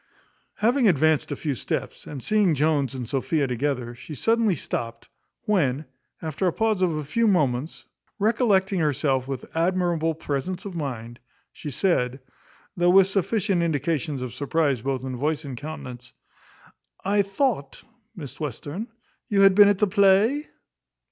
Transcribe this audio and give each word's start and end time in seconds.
Having 0.55 0.87
advanced 0.87 1.31
a 1.31 1.35
few 1.35 1.53
steps, 1.53 2.07
and 2.07 2.23
seeing 2.23 2.55
Jones 2.55 2.95
and 2.95 3.07
Sophia 3.07 3.45
together, 3.45 3.93
she 3.93 4.15
suddenly 4.15 4.55
stopt; 4.55 5.09
when, 5.43 5.85
after 6.23 6.47
a 6.47 6.51
pause 6.51 6.81
of 6.81 6.95
a 6.97 7.03
few 7.03 7.27
moments, 7.27 7.85
recollecting 8.17 8.79
herself 8.79 9.27
with 9.27 9.45
admirable 9.55 10.15
presence 10.15 10.65
of 10.65 10.73
mind, 10.73 11.19
she 11.53 11.69
said 11.69 12.19
though 12.75 12.89
with 12.89 13.05
sufficient 13.09 13.61
indications 13.61 14.23
of 14.23 14.33
surprize 14.33 14.81
both 14.81 15.03
in 15.03 15.15
voice 15.17 15.45
and 15.45 15.55
countenance 15.57 16.13
"I 17.05 17.21
thought, 17.21 17.83
Miss 18.15 18.39
Western, 18.39 18.87
you 19.27 19.41
had 19.41 19.53
been 19.53 19.67
at 19.69 19.77
the 19.77 19.85
play?" 19.87 20.47